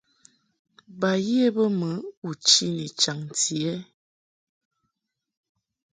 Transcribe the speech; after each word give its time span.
Ba 0.99 1.11
ye 1.27 1.43
bə 1.55 1.63
mɨ 1.79 1.91
u 2.27 2.29
chi 2.45 2.65
ni 2.75 2.85
chaŋti 2.99 3.57
ɛ? 3.73 3.75